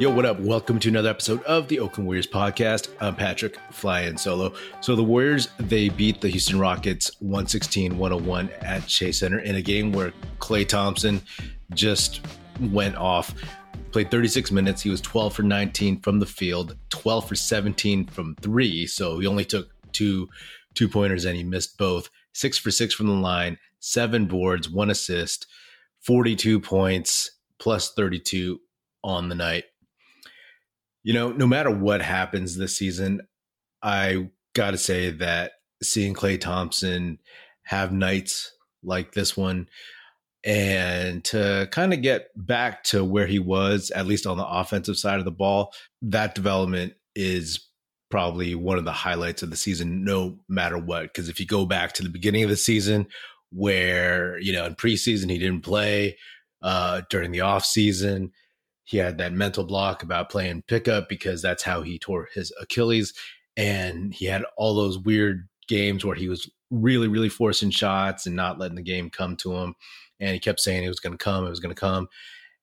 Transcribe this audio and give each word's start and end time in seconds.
Yo, 0.00 0.08
what 0.08 0.24
up? 0.24 0.40
Welcome 0.40 0.78
to 0.78 0.88
another 0.88 1.10
episode 1.10 1.42
of 1.42 1.68
the 1.68 1.78
Oakland 1.78 2.06
Warriors 2.06 2.26
podcast. 2.26 2.88
I'm 3.02 3.14
Patrick, 3.14 3.58
flying 3.70 4.16
solo. 4.16 4.54
So 4.80 4.96
the 4.96 5.04
Warriors, 5.04 5.50
they 5.58 5.90
beat 5.90 6.22
the 6.22 6.28
Houston 6.30 6.58
Rockets 6.58 7.10
116-101 7.22 8.64
at 8.64 8.86
Chase 8.86 9.18
Center 9.18 9.40
in 9.40 9.56
a 9.56 9.60
game 9.60 9.92
where 9.92 10.14
Klay 10.38 10.66
Thompson 10.66 11.20
just 11.74 12.22
went 12.72 12.96
off. 12.96 13.34
Played 13.92 14.10
36 14.10 14.50
minutes. 14.50 14.80
He 14.80 14.88
was 14.88 15.02
12 15.02 15.34
for 15.34 15.42
19 15.42 16.00
from 16.00 16.18
the 16.18 16.24
field, 16.24 16.78
12 16.88 17.28
for 17.28 17.34
17 17.34 18.06
from 18.06 18.34
three. 18.36 18.86
So 18.86 19.18
he 19.18 19.26
only 19.26 19.44
took 19.44 19.68
two 19.92 20.30
two 20.72 20.88
pointers 20.88 21.26
and 21.26 21.36
he 21.36 21.44
missed 21.44 21.76
both. 21.76 22.08
Six 22.32 22.56
for 22.56 22.70
six 22.70 22.94
from 22.94 23.08
the 23.08 23.12
line, 23.12 23.58
seven 23.80 24.24
boards, 24.24 24.66
one 24.66 24.88
assist, 24.88 25.46
42 26.00 26.58
points, 26.58 27.32
plus 27.58 27.92
32 27.92 28.62
on 29.04 29.28
the 29.28 29.34
night. 29.34 29.64
You 31.02 31.14
know, 31.14 31.32
no 31.32 31.46
matter 31.46 31.70
what 31.70 32.02
happens 32.02 32.56
this 32.56 32.76
season, 32.76 33.22
I 33.82 34.30
got 34.54 34.72
to 34.72 34.78
say 34.78 35.10
that 35.10 35.52
seeing 35.82 36.14
Klay 36.14 36.40
Thompson 36.40 37.18
have 37.64 37.92
nights 37.92 38.52
like 38.82 39.12
this 39.12 39.36
one 39.36 39.68
and 40.44 41.22
to 41.24 41.68
kind 41.70 41.92
of 41.92 42.02
get 42.02 42.28
back 42.34 42.82
to 42.84 43.04
where 43.04 43.26
he 43.26 43.38
was, 43.38 43.90
at 43.90 44.06
least 44.06 44.26
on 44.26 44.38
the 44.38 44.46
offensive 44.46 44.96
side 44.96 45.18
of 45.18 45.24
the 45.24 45.30
ball, 45.30 45.72
that 46.02 46.34
development 46.34 46.94
is 47.14 47.66
probably 48.10 48.54
one 48.54 48.78
of 48.78 48.84
the 48.84 48.92
highlights 48.92 49.42
of 49.42 49.50
the 49.50 49.56
season, 49.56 50.04
no 50.04 50.38
matter 50.48 50.78
what. 50.78 51.02
Because 51.02 51.28
if 51.28 51.38
you 51.38 51.46
go 51.46 51.66
back 51.66 51.92
to 51.92 52.02
the 52.02 52.08
beginning 52.08 52.42
of 52.42 52.50
the 52.50 52.56
season, 52.56 53.06
where, 53.52 54.38
you 54.38 54.52
know, 54.52 54.64
in 54.64 54.74
preseason 54.74 55.30
he 55.30 55.38
didn't 55.38 55.62
play, 55.62 56.16
uh, 56.62 57.02
during 57.10 57.32
the 57.32 57.40
off 57.40 57.64
season, 57.64 58.32
he 58.90 58.96
had 58.96 59.18
that 59.18 59.32
mental 59.32 59.62
block 59.62 60.02
about 60.02 60.30
playing 60.30 60.64
pickup 60.66 61.08
because 61.08 61.40
that's 61.40 61.62
how 61.62 61.80
he 61.80 61.96
tore 61.96 62.28
his 62.34 62.52
Achilles. 62.60 63.14
And 63.56 64.12
he 64.12 64.24
had 64.24 64.42
all 64.56 64.74
those 64.74 64.98
weird 64.98 65.48
games 65.68 66.04
where 66.04 66.16
he 66.16 66.28
was 66.28 66.50
really, 66.72 67.06
really 67.06 67.28
forcing 67.28 67.70
shots 67.70 68.26
and 68.26 68.34
not 68.34 68.58
letting 68.58 68.74
the 68.74 68.82
game 68.82 69.08
come 69.08 69.36
to 69.36 69.54
him. 69.54 69.76
And 70.18 70.32
he 70.32 70.40
kept 70.40 70.58
saying 70.58 70.82
it 70.82 70.88
was 70.88 70.98
going 70.98 71.16
to 71.16 71.24
come, 71.24 71.46
it 71.46 71.50
was 71.50 71.60
going 71.60 71.72
to 71.72 71.80
come. 71.80 72.08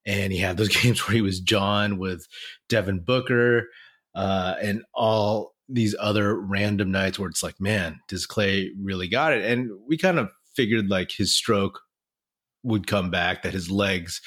And 0.06 0.34
he 0.34 0.40
had 0.40 0.58
those 0.58 0.68
games 0.84 1.08
where 1.08 1.16
he 1.16 1.22
was 1.22 1.40
John 1.40 1.98
with 1.98 2.28
Devin 2.68 3.06
Booker 3.06 3.70
uh, 4.14 4.56
and 4.62 4.84
all 4.94 5.54
these 5.70 5.96
other 5.98 6.38
random 6.38 6.92
nights 6.92 7.18
where 7.18 7.30
it's 7.30 7.44
like, 7.44 7.62
man, 7.62 8.02
does 8.10 8.28
Klay 8.28 8.72
really 8.78 9.08
got 9.08 9.32
it? 9.32 9.46
And 9.50 9.72
we 9.88 9.98
kind 9.98 10.20
of 10.20 10.28
figured 10.58 10.90
like 10.90 11.10
his 11.10 11.34
stroke 11.34 11.80
would 12.64 12.86
come 12.86 13.12
back, 13.12 13.44
that 13.44 13.54
his 13.54 13.72
legs 13.72 14.20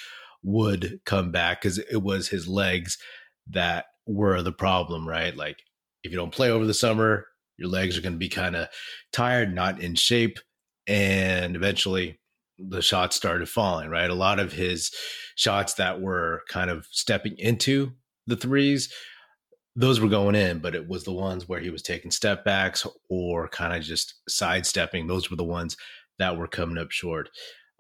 would 0.42 1.00
come 1.04 1.30
back 1.30 1.60
because 1.60 1.78
it 1.78 2.02
was 2.02 2.28
his 2.28 2.48
legs 2.48 2.98
that 3.50 3.86
were 4.06 4.42
the 4.42 4.52
problem, 4.52 5.08
right? 5.08 5.36
Like 5.36 5.58
if 6.02 6.10
you 6.10 6.16
don't 6.16 6.32
play 6.32 6.50
over 6.50 6.66
the 6.66 6.74
summer, 6.74 7.26
your 7.56 7.68
legs 7.68 7.96
are 7.96 8.00
going 8.00 8.14
to 8.14 8.18
be 8.18 8.28
kind 8.28 8.56
of 8.56 8.68
tired, 9.12 9.54
not 9.54 9.80
in 9.80 9.94
shape. 9.94 10.38
And 10.86 11.56
eventually 11.56 12.18
the 12.58 12.82
shots 12.82 13.16
started 13.16 13.48
falling, 13.48 13.90
right? 13.90 14.10
A 14.10 14.14
lot 14.14 14.40
of 14.40 14.52
his 14.52 14.90
shots 15.36 15.74
that 15.74 16.00
were 16.00 16.42
kind 16.48 16.70
of 16.70 16.86
stepping 16.90 17.36
into 17.38 17.92
the 18.26 18.36
threes, 18.36 18.92
those 19.76 20.00
were 20.00 20.08
going 20.08 20.34
in, 20.34 20.58
but 20.58 20.74
it 20.74 20.88
was 20.88 21.04
the 21.04 21.12
ones 21.12 21.48
where 21.48 21.60
he 21.60 21.70
was 21.70 21.82
taking 21.82 22.10
step 22.10 22.44
backs 22.44 22.86
or 23.08 23.48
kind 23.48 23.74
of 23.74 23.82
just 23.82 24.14
sidestepping. 24.28 25.06
Those 25.06 25.30
were 25.30 25.36
the 25.36 25.44
ones 25.44 25.76
that 26.18 26.36
were 26.36 26.48
coming 26.48 26.78
up 26.78 26.90
short. 26.90 27.30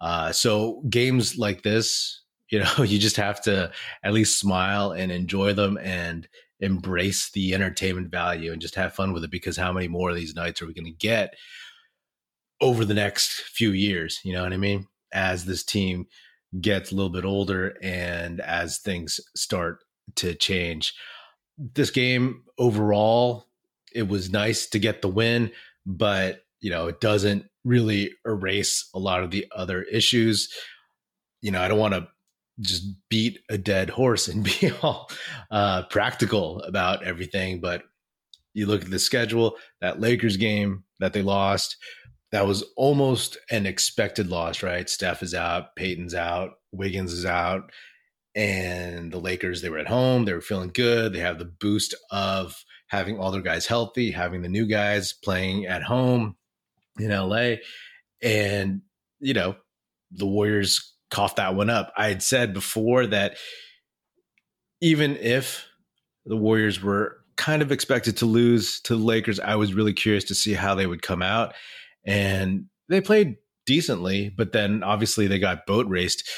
Uh, 0.00 0.32
so 0.32 0.82
games 0.88 1.36
like 1.36 1.62
this, 1.62 2.19
you 2.50 2.58
know 2.58 2.82
you 2.84 2.98
just 2.98 3.16
have 3.16 3.40
to 3.42 3.72
at 4.02 4.12
least 4.12 4.38
smile 4.38 4.92
and 4.92 5.10
enjoy 5.10 5.52
them 5.52 5.78
and 5.78 6.28
embrace 6.60 7.30
the 7.30 7.54
entertainment 7.54 8.10
value 8.10 8.52
and 8.52 8.60
just 8.60 8.74
have 8.74 8.94
fun 8.94 9.12
with 9.12 9.24
it 9.24 9.30
because 9.30 9.56
how 9.56 9.72
many 9.72 9.88
more 9.88 10.10
of 10.10 10.16
these 10.16 10.34
nights 10.34 10.60
are 10.60 10.66
we 10.66 10.74
going 10.74 10.84
to 10.84 10.90
get 10.90 11.34
over 12.60 12.84
the 12.84 12.94
next 12.94 13.30
few 13.30 13.70
years? 13.70 14.20
You 14.24 14.34
know 14.34 14.42
what 14.42 14.52
i 14.52 14.58
mean? 14.58 14.86
As 15.12 15.44
this 15.44 15.64
team 15.64 16.06
gets 16.60 16.92
a 16.92 16.94
little 16.94 17.10
bit 17.10 17.24
older 17.24 17.76
and 17.80 18.40
as 18.40 18.78
things 18.78 19.20
start 19.34 19.78
to 20.16 20.34
change. 20.34 20.94
This 21.56 21.90
game 21.90 22.44
overall 22.58 23.46
it 23.92 24.06
was 24.06 24.30
nice 24.30 24.66
to 24.68 24.78
get 24.78 25.02
the 25.02 25.08
win 25.08 25.50
but 25.86 26.42
you 26.60 26.70
know 26.70 26.88
it 26.88 27.00
doesn't 27.00 27.46
really 27.64 28.12
erase 28.26 28.88
a 28.94 28.98
lot 28.98 29.22
of 29.22 29.30
the 29.30 29.46
other 29.54 29.82
issues. 29.84 30.52
You 31.40 31.52
know 31.52 31.62
i 31.62 31.68
don't 31.68 31.78
want 31.78 31.94
to 31.94 32.08
just 32.60 32.84
beat 33.08 33.40
a 33.48 33.58
dead 33.58 33.90
horse 33.90 34.28
and 34.28 34.44
be 34.60 34.70
all 34.82 35.10
uh, 35.50 35.84
practical 35.84 36.60
about 36.62 37.02
everything. 37.04 37.60
But 37.60 37.82
you 38.54 38.66
look 38.66 38.82
at 38.82 38.90
the 38.90 38.98
schedule, 38.98 39.56
that 39.80 40.00
Lakers 40.00 40.36
game 40.36 40.84
that 40.98 41.12
they 41.12 41.22
lost, 41.22 41.76
that 42.32 42.46
was 42.46 42.64
almost 42.76 43.38
an 43.50 43.66
expected 43.66 44.28
loss, 44.28 44.62
right? 44.62 44.88
Steph 44.88 45.22
is 45.22 45.34
out, 45.34 45.74
Payton's 45.76 46.14
out, 46.14 46.52
Wiggins 46.72 47.12
is 47.12 47.26
out. 47.26 47.70
And 48.36 49.10
the 49.10 49.18
Lakers, 49.18 49.60
they 49.60 49.70
were 49.70 49.78
at 49.78 49.88
home, 49.88 50.24
they 50.24 50.32
were 50.32 50.40
feeling 50.40 50.70
good. 50.72 51.12
They 51.12 51.18
have 51.18 51.38
the 51.38 51.44
boost 51.44 51.94
of 52.12 52.64
having 52.86 53.18
all 53.18 53.32
their 53.32 53.42
guys 53.42 53.66
healthy, 53.66 54.12
having 54.12 54.42
the 54.42 54.48
new 54.48 54.66
guys 54.66 55.12
playing 55.12 55.66
at 55.66 55.82
home 55.82 56.36
in 56.98 57.10
LA. 57.10 57.56
And, 58.22 58.82
you 59.18 59.34
know, 59.34 59.56
the 60.12 60.26
Warriors 60.26 60.94
cough 61.10 61.36
that 61.36 61.54
one 61.54 61.70
up. 61.70 61.92
I 61.96 62.08
had 62.08 62.22
said 62.22 62.54
before 62.54 63.06
that 63.06 63.36
even 64.80 65.16
if 65.16 65.66
the 66.24 66.36
Warriors 66.36 66.82
were 66.82 67.18
kind 67.36 67.62
of 67.62 67.72
expected 67.72 68.16
to 68.18 68.26
lose 68.26 68.80
to 68.82 68.96
the 68.96 69.02
Lakers, 69.02 69.40
I 69.40 69.56
was 69.56 69.74
really 69.74 69.92
curious 69.92 70.24
to 70.24 70.34
see 70.34 70.54
how 70.54 70.74
they 70.74 70.86
would 70.86 71.02
come 71.02 71.22
out. 71.22 71.54
And 72.04 72.66
they 72.88 73.00
played 73.00 73.36
decently, 73.66 74.28
but 74.28 74.52
then 74.52 74.82
obviously 74.82 75.26
they 75.26 75.38
got 75.38 75.66
boat 75.66 75.86
raced. 75.88 76.28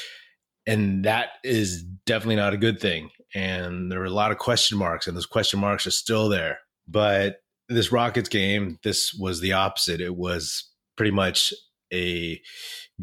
And 0.65 1.03
that 1.05 1.29
is 1.43 1.83
definitely 2.05 2.37
not 2.37 2.53
a 2.53 2.57
good 2.57 2.79
thing. 2.79 3.09
And 3.35 3.91
there 3.91 3.99
were 3.99 4.05
a 4.05 4.11
lot 4.11 4.31
of 4.31 4.37
question 4.37 4.77
marks, 4.77 5.07
and 5.07 5.17
those 5.17 5.25
question 5.25 5.59
marks 5.59 5.87
are 5.87 5.91
still 5.91 6.29
there. 6.29 6.59
But 6.87 7.37
this 7.69 7.91
Rockets 7.91 8.29
game, 8.29 8.77
this 8.83 9.13
was 9.13 9.39
the 9.39 9.53
opposite. 9.53 9.99
It 9.99 10.15
was 10.15 10.69
pretty 10.95 11.11
much 11.11 11.53
a 11.91 12.39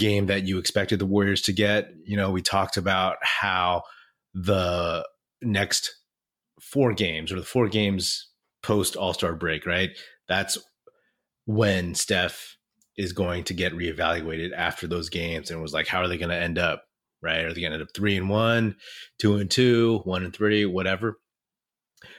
game 0.00 0.26
that 0.26 0.46
you 0.46 0.58
expected 0.58 0.98
the 0.98 1.06
Warriors 1.06 1.42
to 1.42 1.52
get. 1.52 1.90
You 2.04 2.16
know, 2.16 2.30
we 2.30 2.42
talked 2.42 2.76
about 2.76 3.18
how 3.22 3.82
the 4.34 5.06
next 5.42 5.94
four 6.60 6.92
games 6.92 7.30
or 7.30 7.36
the 7.36 7.46
four 7.46 7.68
games 7.68 8.28
post 8.62 8.96
All 8.96 9.14
Star 9.14 9.34
break, 9.36 9.66
right? 9.66 9.90
That's 10.28 10.58
when 11.44 11.94
Steph 11.94 12.56
is 12.96 13.12
going 13.12 13.44
to 13.44 13.54
get 13.54 13.72
reevaluated 13.72 14.52
after 14.56 14.86
those 14.86 15.08
games. 15.08 15.50
And 15.50 15.58
it 15.58 15.62
was 15.62 15.72
like, 15.72 15.86
how 15.86 16.00
are 16.00 16.08
they 16.08 16.18
going 16.18 16.30
to 16.30 16.36
end 16.36 16.58
up? 16.58 16.84
Right? 17.22 17.44
Are 17.44 17.52
they 17.52 17.60
going 17.60 17.72
to 17.72 17.78
end 17.78 17.82
up 17.82 17.94
three 17.94 18.16
and 18.16 18.28
one, 18.28 18.76
two 19.18 19.36
and 19.36 19.50
two, 19.50 20.00
one 20.04 20.24
and 20.24 20.34
three, 20.34 20.64
whatever? 20.64 21.18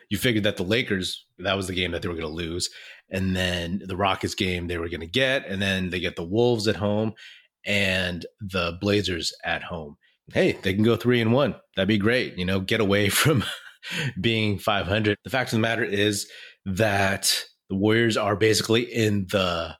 You 0.09 0.18
figured 0.18 0.44
that 0.44 0.58
the 0.58 0.64
Lakers, 0.64 1.25
that 1.40 1.58
was 1.58 1.68
the 1.68 1.74
game 1.74 1.91
that 1.91 2.02
they 2.02 2.08
were 2.08 2.16
going 2.16 2.28
to 2.28 2.34
lose. 2.34 2.70
And 3.09 3.36
then 3.36 3.81
the 3.86 3.97
Rockets 3.97 4.36
game 4.36 4.68
they 4.68 4.78
were 4.78 4.90
going 4.90 5.02
to 5.02 5.08
get. 5.08 5.47
And 5.47 5.62
then 5.62 5.90
they 5.90 6.00
get 6.00 6.16
the 6.16 6.24
Wolves 6.24 6.68
at 6.68 6.75
home 6.75 7.14
and 7.66 8.26
the 8.40 8.78
Blazers 8.82 9.34
at 9.44 9.64
home. 9.64 9.98
Hey, 10.34 10.58
they 10.62 10.74
can 10.74 10.84
go 10.84 10.96
three 10.96 11.22
and 11.22 11.34
one. 11.34 11.56
That'd 11.76 11.88
be 11.88 11.98
great. 11.98 12.38
You 12.38 12.46
know, 12.46 12.60
get 12.60 12.80
away 12.80 13.10
from 13.10 13.44
being 14.20 14.60
500. 14.60 15.18
The 15.24 15.30
fact 15.30 15.50
of 15.50 15.58
the 15.58 15.62
matter 15.62 15.84
is 15.84 16.30
that 16.66 17.44
the 17.70 17.76
Warriors 17.76 18.18
are 18.18 18.36
basically 18.36 18.84
in 18.84 19.28
the 19.32 19.76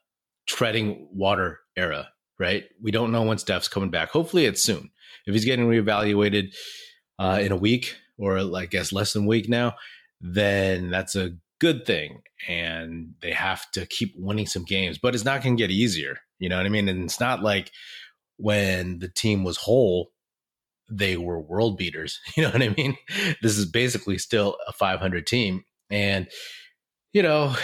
treading 0.46 1.08
water 1.12 1.60
era, 1.76 2.08
right? 2.38 2.64
We 2.82 2.90
don't 2.90 3.12
know 3.12 3.22
when 3.22 3.38
Steph's 3.38 3.68
coming 3.68 3.90
back. 3.90 4.10
Hopefully, 4.10 4.46
it's 4.46 4.62
soon. 4.62 4.90
If 5.26 5.34
he's 5.34 5.44
getting 5.44 5.68
reevaluated 5.68 6.54
uh, 7.18 7.38
in 7.40 7.52
a 7.52 7.56
week 7.56 7.96
or 8.18 8.38
I 8.38 8.66
guess 8.66 8.92
less 8.92 9.12
than 9.12 9.24
a 9.24 9.28
week 9.28 9.48
now, 9.48 9.74
then 10.20 10.90
that's 10.90 11.14
a 11.14 11.32
good 11.62 11.86
thing. 11.86 12.22
And 12.48 13.14
they 13.22 13.30
have 13.30 13.70
to 13.70 13.86
keep 13.86 14.14
winning 14.16 14.46
some 14.46 14.64
games, 14.64 14.98
but 14.98 15.14
it's 15.14 15.24
not 15.24 15.44
going 15.44 15.56
to 15.56 15.62
get 15.62 15.70
easier. 15.70 16.16
You 16.40 16.48
know 16.48 16.56
what 16.56 16.66
I 16.66 16.70
mean? 16.70 16.88
And 16.88 17.04
it's 17.04 17.20
not 17.20 17.40
like 17.40 17.70
when 18.36 18.98
the 18.98 19.08
team 19.08 19.44
was 19.44 19.56
whole, 19.58 20.10
they 20.90 21.16
were 21.16 21.40
world 21.40 21.78
beaters. 21.78 22.18
You 22.36 22.42
know 22.42 22.50
what 22.50 22.62
I 22.62 22.70
mean? 22.70 22.96
This 23.42 23.56
is 23.56 23.64
basically 23.64 24.18
still 24.18 24.56
a 24.66 24.72
500 24.72 25.24
team. 25.24 25.62
And, 25.88 26.26
you 27.12 27.22
know, 27.22 27.54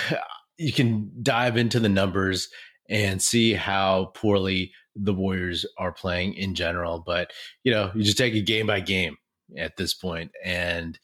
you 0.58 0.72
can 0.72 1.10
dive 1.20 1.56
into 1.56 1.80
the 1.80 1.88
numbers 1.88 2.48
and 2.88 3.20
see 3.20 3.52
how 3.54 4.12
poorly 4.14 4.72
the 4.94 5.12
Warriors 5.12 5.66
are 5.76 5.92
playing 5.92 6.34
in 6.34 6.54
general. 6.54 7.02
But, 7.04 7.32
you 7.64 7.72
know, 7.72 7.90
you 7.96 8.04
just 8.04 8.18
take 8.18 8.34
it 8.34 8.42
game 8.42 8.68
by 8.68 8.78
game 8.78 9.16
at 9.56 9.76
this 9.76 9.92
point. 9.92 10.30
And 10.44 10.98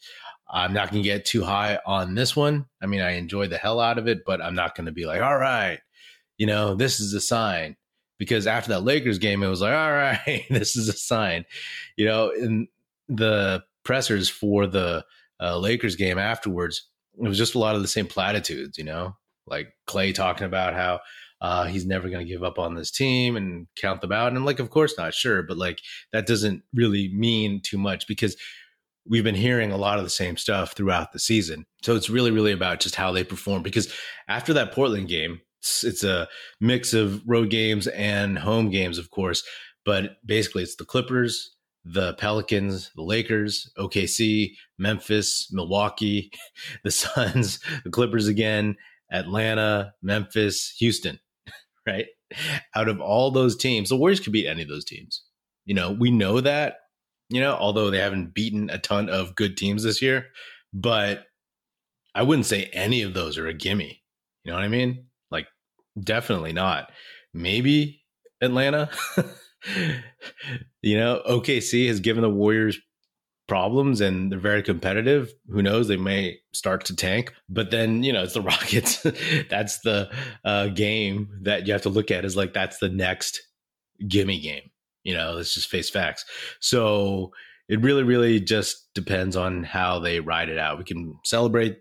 I'm 0.49 0.73
not 0.73 0.91
going 0.91 1.01
to 1.01 1.09
get 1.09 1.25
too 1.25 1.43
high 1.43 1.79
on 1.85 2.15
this 2.15 2.35
one. 2.35 2.65
I 2.81 2.85
mean, 2.85 3.01
I 3.01 3.11
enjoy 3.11 3.47
the 3.47 3.57
hell 3.57 3.79
out 3.79 3.97
of 3.97 4.07
it, 4.07 4.19
but 4.25 4.41
I'm 4.41 4.55
not 4.55 4.75
going 4.75 4.85
to 4.85 4.91
be 4.91 5.05
like, 5.05 5.21
all 5.21 5.37
right, 5.37 5.79
you 6.37 6.45
know, 6.45 6.75
this 6.75 6.99
is 6.99 7.13
a 7.13 7.21
sign. 7.21 7.75
Because 8.17 8.47
after 8.47 8.69
that 8.69 8.83
Lakers 8.83 9.17
game, 9.17 9.43
it 9.43 9.47
was 9.47 9.61
like, 9.61 9.73
all 9.73 9.91
right, 9.91 10.45
this 10.49 10.77
is 10.77 10.87
a 10.87 10.93
sign. 10.93 11.45
You 11.97 12.05
know, 12.05 12.29
in 12.29 12.67
the 13.09 13.63
pressers 13.83 14.29
for 14.29 14.67
the 14.67 15.05
uh, 15.41 15.57
Lakers 15.57 15.95
game 15.95 16.17
afterwards, 16.17 16.87
it 17.17 17.27
was 17.27 17.37
just 17.37 17.55
a 17.55 17.59
lot 17.59 17.75
of 17.75 17.81
the 17.81 17.87
same 17.87 18.07
platitudes, 18.07 18.77
you 18.77 18.83
know, 18.83 19.15
like 19.47 19.73
Klay 19.87 20.13
talking 20.13 20.45
about 20.45 20.73
how 20.73 20.99
uh, 21.41 21.65
he's 21.65 21.85
never 21.85 22.09
going 22.09 22.25
to 22.25 22.31
give 22.31 22.43
up 22.43 22.57
on 22.57 22.75
this 22.75 22.91
team 22.91 23.35
and 23.35 23.67
count 23.75 24.01
them 24.01 24.11
out. 24.11 24.29
And 24.29 24.37
I'm 24.37 24.45
like, 24.45 24.59
of 24.59 24.69
course 24.69 24.97
not, 24.97 25.13
sure, 25.13 25.43
but 25.43 25.57
like 25.57 25.79
that 26.13 26.25
doesn't 26.25 26.63
really 26.73 27.09
mean 27.13 27.61
too 27.61 27.77
much 27.77 28.07
because 28.07 28.37
we've 29.07 29.23
been 29.23 29.35
hearing 29.35 29.71
a 29.71 29.77
lot 29.77 29.97
of 29.97 30.03
the 30.03 30.09
same 30.09 30.37
stuff 30.37 30.73
throughout 30.73 31.11
the 31.11 31.19
season. 31.19 31.65
So 31.83 31.95
it's 31.95 32.09
really, 32.09 32.31
really 32.31 32.51
about 32.51 32.79
just 32.79 32.95
how 32.95 33.11
they 33.11 33.23
perform. 33.23 33.63
Because 33.63 33.93
after 34.27 34.53
that 34.53 34.71
Portland 34.71 35.07
game, 35.07 35.41
it's, 35.59 35.83
it's 35.83 36.03
a 36.03 36.27
mix 36.59 36.93
of 36.93 37.21
road 37.25 37.49
games 37.49 37.87
and 37.87 38.37
home 38.37 38.69
games, 38.69 38.97
of 38.97 39.11
course. 39.11 39.43
But 39.85 40.17
basically, 40.25 40.63
it's 40.63 40.75
the 40.75 40.85
Clippers, 40.85 41.55
the 41.83 42.15
Pelicans, 42.15 42.91
the 42.95 43.03
Lakers, 43.03 43.71
OKC, 43.77 44.53
Memphis, 44.79 45.49
Milwaukee, 45.51 46.31
the 46.83 46.91
Suns, 46.91 47.59
the 47.83 47.91
Clippers 47.91 48.27
again, 48.27 48.75
Atlanta, 49.11 49.93
Memphis, 50.01 50.73
Houston, 50.79 51.19
right? 51.87 52.07
Out 52.73 52.89
of 52.89 52.99
all 52.99 53.29
those 53.29 53.55
teams, 53.55 53.89
the 53.89 53.95
Warriors 53.95 54.19
could 54.19 54.33
beat 54.33 54.47
any 54.47 54.63
of 54.63 54.69
those 54.69 54.85
teams. 54.85 55.23
You 55.65 55.75
know, 55.75 55.91
we 55.91 56.09
know 56.09 56.41
that, 56.41 56.77
you 57.29 57.41
know, 57.41 57.53
although 57.53 57.89
they 57.89 57.99
haven't 57.99 58.33
beaten 58.33 58.69
a 58.69 58.77
ton 58.77 59.09
of 59.09 59.35
good 59.35 59.57
teams 59.57 59.83
this 59.83 60.01
year, 60.01 60.27
but 60.73 61.25
I 62.13 62.23
wouldn't 62.23 62.45
say 62.45 62.69
any 62.73 63.01
of 63.01 63.13
those 63.13 63.37
are 63.37 63.47
a 63.47 63.53
gimme. 63.53 64.01
You 64.43 64.51
know 64.51 64.57
what 64.57 64.63
I 64.63 64.69
mean? 64.69 65.07
Like, 65.31 65.47
definitely 65.99 66.53
not. 66.53 66.91
Maybe 67.33 68.03
Atlanta. 68.41 68.89
you 70.81 70.97
know, 70.97 71.21
OKC 71.27 71.87
has 71.87 71.99
given 71.99 72.21
the 72.21 72.29
Warriors 72.29 72.77
problems 73.47 74.01
and 74.01 74.31
they're 74.31 74.39
very 74.39 74.63
competitive. 74.63 75.33
Who 75.49 75.61
knows? 75.61 75.87
They 75.87 75.97
may 75.97 76.37
start 76.53 76.85
to 76.85 76.95
tank, 76.95 77.33
but 77.49 77.71
then, 77.71 78.03
you 78.03 78.13
know, 78.13 78.23
it's 78.23 78.33
the 78.33 78.41
Rockets. 78.43 79.05
that's 79.49 79.79
the 79.79 80.09
uh, 80.43 80.67
game 80.67 81.29
that 81.43 81.67
you 81.67 81.73
have 81.73 81.83
to 81.83 81.89
look 81.89 82.11
at 82.11 82.25
is 82.25 82.37
like, 82.37 82.53
that's 82.53 82.77
the 82.79 82.89
next 82.89 83.41
gimme 84.07 84.39
game. 84.39 84.71
You 85.05 85.13
know, 85.13 85.33
let's 85.35 85.53
just 85.53 85.69
face 85.69 85.89
facts. 85.89 86.25
So 86.59 87.31
it 87.69 87.81
really, 87.81 88.03
really 88.03 88.41
just 88.41 88.93
depends 88.93 89.37
on 89.37 89.63
how 89.63 89.99
they 89.99 90.19
ride 90.19 90.49
it 90.49 90.57
out. 90.57 90.77
We 90.77 90.83
can 90.83 91.17
celebrate 91.23 91.77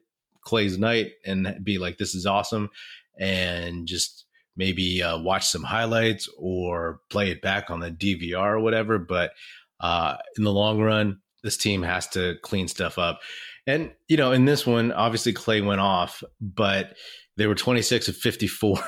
Klay's 0.46 0.78
night 0.78 1.12
and 1.26 1.58
be 1.62 1.78
like, 1.78 1.98
this 1.98 2.14
is 2.14 2.26
awesome. 2.26 2.70
And 3.18 3.86
just 3.86 4.24
maybe 4.56 5.02
uh, 5.02 5.18
watch 5.18 5.48
some 5.48 5.62
highlights 5.62 6.28
or 6.38 7.00
play 7.10 7.30
it 7.30 7.42
back 7.42 7.70
on 7.70 7.80
the 7.80 7.90
DVR 7.90 8.52
or 8.52 8.60
whatever. 8.60 8.98
But 8.98 9.32
uh, 9.80 10.16
in 10.38 10.44
the 10.44 10.52
long 10.52 10.80
run, 10.80 11.20
this 11.42 11.56
team 11.56 11.82
has 11.82 12.08
to 12.08 12.36
clean 12.42 12.68
stuff 12.68 12.98
up. 12.98 13.20
And, 13.66 13.92
you 14.08 14.16
know, 14.16 14.32
in 14.32 14.44
this 14.44 14.66
one, 14.66 14.92
obviously 14.92 15.32
Klay 15.32 15.64
went 15.64 15.80
off, 15.80 16.22
but 16.40 16.94
they 17.36 17.46
were 17.46 17.54
26 17.54 18.08
of 18.08 18.16
54 18.16 18.78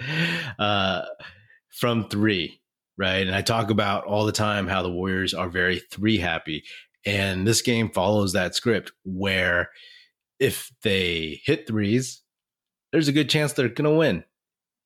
uh, 0.58 1.02
from 1.70 2.08
three, 2.08 2.60
right? 2.98 3.26
And 3.26 3.34
I 3.34 3.42
talk 3.42 3.70
about 3.70 4.04
all 4.04 4.26
the 4.26 4.32
time 4.32 4.66
how 4.66 4.82
the 4.82 4.90
Warriors 4.90 5.32
are 5.32 5.48
very 5.48 5.78
three 5.78 6.18
happy. 6.18 6.64
And 7.06 7.46
this 7.46 7.62
game 7.62 7.90
follows 7.90 8.32
that 8.32 8.54
script 8.54 8.92
where 9.04 9.70
if 10.40 10.72
they 10.82 11.40
hit 11.44 11.66
threes, 11.66 12.22
there's 12.92 13.08
a 13.08 13.12
good 13.12 13.30
chance 13.30 13.52
they're 13.52 13.68
going 13.68 13.90
to 13.90 13.98
win. 13.98 14.24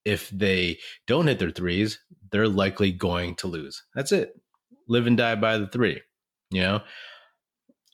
If 0.05 0.29
they 0.31 0.79
don't 1.07 1.27
hit 1.27 1.39
their 1.39 1.51
threes, 1.51 1.99
they're 2.31 2.49
likely 2.49 2.93
going 2.93 3.37
to 3.37 3.47
lose. 3.47 3.83
That's 3.95 4.13
it. 4.13 4.39
Live 4.89 5.07
and 5.07 5.17
die 5.17 5.37
by 5.37 5.59
the 5.59 5.69
three. 5.69 6.03
You 6.51 6.63
know, 6.63 6.81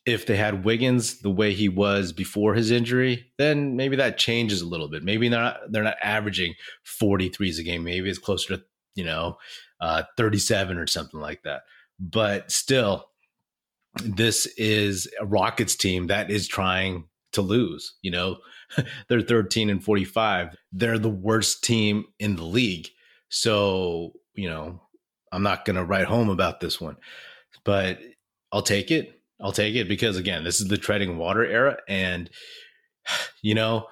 if 0.07 0.25
they 0.25 0.37
had 0.37 0.65
Wiggins 0.65 1.21
the 1.21 1.31
way 1.31 1.53
he 1.53 1.69
was 1.69 2.13
before 2.13 2.55
his 2.55 2.71
injury, 2.71 3.27
then 3.37 3.77
maybe 3.77 3.97
that 3.97 4.17
changes 4.17 4.63
a 4.63 4.67
little 4.67 4.89
bit. 4.89 5.05
Maybe 5.05 5.29
they're 5.29 5.41
not 5.41 5.61
they're 5.71 5.83
not 5.83 5.99
averaging 6.03 6.55
43s 7.01 7.59
a 7.59 7.63
game. 7.63 7.85
Maybe 7.85 8.09
it's 8.09 8.19
closer 8.19 8.57
to, 8.57 8.65
you 8.95 9.05
know, 9.05 9.37
uh, 9.81 10.03
37 10.17 10.79
or 10.79 10.87
something 10.87 11.21
like 11.21 11.43
that. 11.43 11.63
But 11.99 12.51
still, 12.51 13.07
this 14.03 14.47
is 14.57 15.09
a 15.21 15.27
Rockets 15.27 15.77
team 15.77 16.09
that 16.09 16.31
is 16.31 16.47
trying 16.47 17.05
to 17.33 17.43
lose. 17.43 17.95
You 18.03 18.11
know, 18.11 18.39
they're 19.09 19.21
13 19.21 19.71
and 19.71 19.83
45. 19.83 20.57
They're 20.73 20.99
the 20.99 21.09
worst 21.09 21.65
team 21.65 22.05
in 22.19 22.37
the 22.37 22.45
league. 22.45 22.89
So, 23.29 24.13
you 24.35 24.49
know, 24.49 24.81
I'm 25.33 25.43
not 25.43 25.65
going 25.65 25.77
to 25.77 25.85
write 25.85 26.07
home 26.07 26.31
about 26.31 26.61
this 26.61 26.81
one, 26.81 26.97
but 27.65 27.99
I'll 28.53 28.63
take 28.63 28.91
it. 28.91 29.21
I'll 29.41 29.53
take 29.53 29.77
it 29.77 29.89
because 29.89 30.17
again, 30.17 30.43
this 30.43 30.61
is 30.61 30.69
the 30.69 30.79
treading 30.79 31.19
water 31.19 31.45
era. 31.45 31.79
And, 31.89 32.31
you 33.43 33.55
know, 33.55 33.87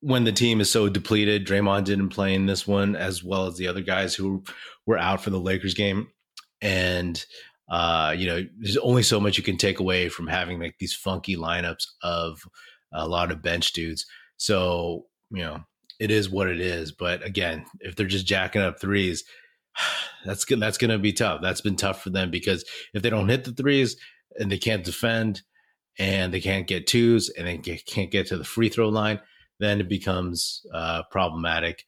when 0.00 0.24
the 0.24 0.32
team 0.32 0.60
is 0.60 0.70
so 0.70 0.88
depleted, 0.88 1.46
Draymond 1.46 1.84
didn't 1.84 2.08
play 2.08 2.34
in 2.34 2.46
this 2.46 2.66
one 2.66 2.96
as 2.96 3.22
well 3.22 3.46
as 3.46 3.56
the 3.56 3.68
other 3.68 3.82
guys 3.82 4.14
who 4.14 4.42
were 4.86 4.98
out 4.98 5.22
for 5.22 5.30
the 5.30 5.40
Lakers 5.40 5.74
game. 5.74 6.08
And, 6.62 7.22
uh, 7.68 8.14
you 8.16 8.26
know, 8.26 8.42
there's 8.58 8.76
only 8.78 9.02
so 9.02 9.20
much 9.20 9.36
you 9.36 9.44
can 9.44 9.56
take 9.56 9.78
away 9.78 10.08
from 10.08 10.26
having 10.26 10.58
like 10.58 10.76
these 10.78 10.94
funky 10.94 11.36
lineups 11.36 11.86
of 12.02 12.40
a 12.92 13.06
lot 13.06 13.30
of 13.30 13.42
bench 13.42 13.72
dudes. 13.72 14.06
So, 14.36 15.06
you 15.30 15.42
know, 15.42 15.60
it 15.98 16.10
is 16.10 16.30
what 16.30 16.48
it 16.48 16.60
is. 16.60 16.92
But 16.92 17.24
again, 17.24 17.66
if 17.80 17.94
they're 17.94 18.06
just 18.06 18.26
jacking 18.26 18.62
up 18.62 18.80
threes, 18.80 19.24
that's 20.24 20.44
good. 20.44 20.60
That's 20.60 20.78
going 20.78 20.90
to 20.90 20.98
be 20.98 21.12
tough. 21.12 21.40
That's 21.42 21.60
been 21.60 21.76
tough 21.76 22.02
for 22.02 22.10
them 22.10 22.30
because 22.30 22.64
if 22.94 23.02
they 23.02 23.10
don't 23.10 23.28
hit 23.28 23.44
the 23.44 23.52
threes 23.52 23.96
and 24.38 24.50
they 24.50 24.58
can't 24.58 24.84
defend 24.84 25.42
and 25.98 26.32
they 26.32 26.40
can't 26.40 26.66
get 26.66 26.86
twos 26.86 27.28
and 27.28 27.46
they 27.46 27.58
can't 27.58 28.10
get 28.10 28.28
to 28.28 28.38
the 28.38 28.44
free 28.44 28.70
throw 28.70 28.88
line, 28.88 29.20
then 29.60 29.80
it 29.80 29.88
becomes 29.88 30.66
uh, 30.74 31.02
problematic 31.10 31.84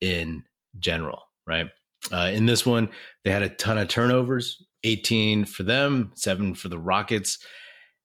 in 0.00 0.44
general, 0.78 1.22
right? 1.46 1.68
Uh, 2.12 2.30
in 2.32 2.46
this 2.46 2.64
one, 2.64 2.90
they 3.24 3.30
had 3.30 3.42
a 3.42 3.48
ton 3.48 3.78
of 3.78 3.88
turnovers 3.88 4.62
18 4.84 5.46
for 5.46 5.62
them, 5.62 6.12
seven 6.14 6.54
for 6.54 6.68
the 6.68 6.78
Rockets. 6.78 7.38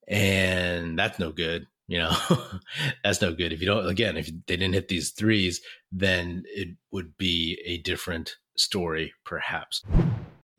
And 0.07 0.97
that's 0.97 1.19
no 1.19 1.31
good. 1.31 1.67
You 1.87 1.99
know, 1.99 2.15
that's 3.03 3.21
no 3.21 3.33
good. 3.33 3.51
If 3.51 3.59
you 3.59 3.67
don't, 3.67 3.87
again, 3.87 4.15
if 4.15 4.27
they 4.47 4.55
didn't 4.55 4.73
hit 4.73 4.87
these 4.87 5.11
threes, 5.11 5.61
then 5.91 6.43
it 6.45 6.69
would 6.91 7.17
be 7.17 7.59
a 7.65 7.79
different 7.79 8.37
story, 8.55 9.13
perhaps. 9.25 9.83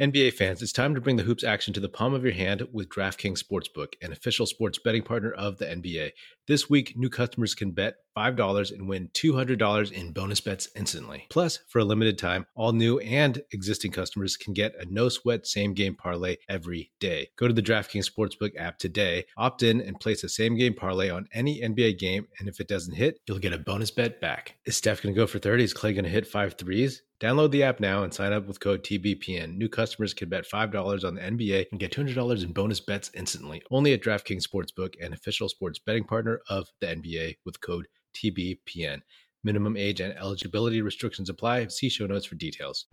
NBA 0.01 0.33
fans, 0.33 0.63
it's 0.63 0.73
time 0.73 0.95
to 0.95 1.01
bring 1.03 1.17
the 1.17 1.25
hoops 1.25 1.45
action 1.45 1.75
to 1.75 1.81
the 1.81 1.87
palm 1.87 2.15
of 2.15 2.25
your 2.25 2.33
hand 2.33 2.67
with 2.73 2.89
DraftKings 2.89 3.45
Sportsbook, 3.45 3.93
an 4.01 4.13
official 4.13 4.47
sports 4.47 4.79
betting 4.83 5.03
partner 5.03 5.31
of 5.33 5.59
the 5.59 5.67
NBA. 5.67 6.13
This 6.49 6.71
week, 6.71 6.95
new 6.97 7.11
customers 7.11 7.55
can 7.55 7.73
bet 7.73 7.97
$5 8.17 8.73
and 8.73 8.89
win 8.89 9.11
$200 9.13 9.93
in 9.93 10.13
bonus 10.13 10.41
bets 10.41 10.71
instantly. 10.75 11.27
Plus, 11.29 11.59
for 11.69 11.81
a 11.81 11.85
limited 11.85 12.17
time, 12.17 12.47
all 12.55 12.73
new 12.73 12.99
and 13.01 13.43
existing 13.53 13.93
customers 13.93 14.39
can 14.39 14.55
get 14.55 14.73
a 14.81 14.87
no 14.87 15.11
sweat 15.11 15.47
same 15.47 15.75
game 15.75 15.95
parlay 15.95 16.37
every 16.49 16.91
day. 16.99 17.29
Go 17.37 17.47
to 17.47 17.53
the 17.53 17.61
DraftKings 17.61 18.11
Sportsbook 18.11 18.53
app 18.57 18.79
today, 18.79 19.27
opt 19.37 19.63
in, 19.63 19.83
and 19.83 20.01
place 20.01 20.25
a 20.25 20.31
same 20.31 20.57
game 20.57 20.73
parlay 20.73 21.11
on 21.11 21.29
any 21.35 21.61
NBA 21.61 21.99
game. 21.99 22.27
And 22.39 22.49
if 22.49 22.59
it 22.59 22.69
doesn't 22.69 22.95
hit, 22.95 23.21
you'll 23.29 23.39
get 23.39 23.53
a 23.53 23.59
bonus 23.59 23.91
bet 23.91 24.19
back. 24.19 24.57
Is 24.65 24.79
Steph 24.79 25.03
going 25.03 25.15
to 25.15 25.21
go 25.21 25.27
for 25.27 25.39
30? 25.39 25.63
Is 25.63 25.75
Klay 25.75 25.93
going 25.93 26.05
to 26.05 26.09
hit 26.11 26.27
five 26.27 26.55
threes? 26.55 27.03
Download 27.21 27.51
the 27.51 27.63
app 27.63 27.81
now 27.81 28.03
and 28.03 28.15
sign 28.15 28.33
up 28.33 28.47
with 28.47 28.61
code 28.61 28.83
TBPN. 28.83 29.59
New 29.59 29.69
customers 29.69 30.15
can 30.15 30.31
bet 30.31 30.49
$5 30.49 31.05
on 31.05 31.15
the 31.15 31.21
NBA 31.21 31.67
and 31.71 31.79
get 31.79 31.93
$200 31.93 32.43
in 32.43 32.53
bonus 32.55 32.81
bets 32.81 33.11
instantly. 33.13 33.61
Only 33.71 33.93
at 33.93 34.01
DraftKings 34.01 34.43
Sportsbook, 34.49 34.95
an 35.05 35.13
official 35.13 35.51
sports 35.51 35.79
betting 35.79 36.05
partner 36.05 36.41
of 36.49 36.67
the 36.81 36.87
NBA 36.87 37.37
with 37.45 37.61
code 37.61 37.89
TBPN. 38.15 39.03
Minimum 39.45 39.77
age 39.77 40.01
and 40.01 40.17
eligibility 40.17 40.81
restrictions 40.81 41.29
apply. 41.29 41.67
See 41.67 41.91
show 41.91 42.07
notes 42.07 42.25
for 42.25 42.37
details. 42.37 42.87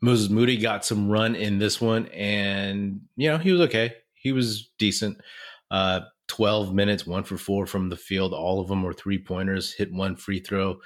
Moses 0.00 0.30
Moody 0.30 0.56
got 0.56 0.84
some 0.84 1.10
run 1.10 1.34
in 1.34 1.58
this 1.58 1.80
one, 1.80 2.06
and, 2.06 3.00
you 3.16 3.30
know, 3.30 3.38
he 3.38 3.50
was 3.50 3.62
okay. 3.62 3.94
He 4.14 4.30
was 4.30 4.70
decent. 4.78 5.20
Uh, 5.72 6.02
12 6.28 6.72
minutes, 6.72 7.04
one 7.04 7.24
for 7.24 7.36
four 7.36 7.66
from 7.66 7.88
the 7.88 7.96
field. 7.96 8.32
All 8.32 8.60
of 8.60 8.68
them 8.68 8.84
were 8.84 8.92
three 8.92 9.18
pointers, 9.18 9.72
hit 9.72 9.92
one 9.92 10.14
free 10.14 10.38
throw 10.38 10.78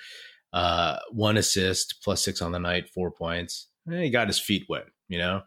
uh, 0.54 0.98
one 1.10 1.36
assist, 1.36 1.96
plus 2.02 2.24
six 2.24 2.40
on 2.40 2.52
the 2.52 2.60
night, 2.60 2.88
four 2.94 3.10
points. 3.10 3.68
And 3.86 4.00
he 4.02 4.08
got 4.08 4.28
his 4.28 4.38
feet 4.38 4.64
wet, 4.68 4.86
you 5.08 5.18
know. 5.18 5.42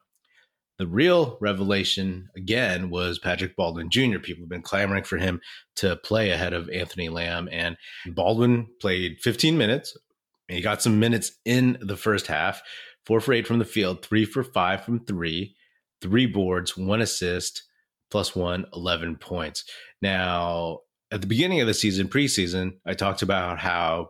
The 0.77 0.85
real 0.85 1.39
revelation 1.41 2.27
again 2.35 2.91
was 2.91 3.17
Patrick 3.17 3.55
Baldwin 3.55 3.89
Jr. 3.89 4.19
People 4.19 4.43
have 4.43 4.49
been 4.49 4.61
clamoring 4.61 5.05
for 5.05 5.17
him 5.17 5.41
to 5.77 5.95
play 5.95 6.29
ahead 6.29 6.53
of 6.53 6.69
Anthony 6.69 7.09
Lamb, 7.09 7.49
and 7.51 7.77
Baldwin 8.05 8.67
played 8.79 9.17
15 9.21 9.57
minutes. 9.57 9.97
He 10.49 10.61
got 10.61 10.83
some 10.83 10.99
minutes 10.99 11.31
in 11.45 11.77
the 11.81 11.97
first 11.97 12.27
half, 12.27 12.61
four 13.05 13.21
for 13.21 13.33
eight 13.33 13.47
from 13.47 13.59
the 13.59 13.65
field, 13.65 14.05
three 14.05 14.25
for 14.25 14.43
five 14.43 14.83
from 14.83 15.03
three, 15.05 15.55
three 16.01 16.27
boards, 16.27 16.77
one 16.77 17.01
assist, 17.01 17.63
plus 18.11 18.35
one, 18.35 18.65
11 18.73 19.15
points. 19.15 19.63
Now, 20.01 20.79
at 21.11 21.21
the 21.21 21.27
beginning 21.27 21.61
of 21.61 21.67
the 21.67 21.73
season, 21.73 22.07
preseason, 22.07 22.73
I 22.85 22.93
talked 22.93 23.21
about 23.21 23.57
how 23.57 24.09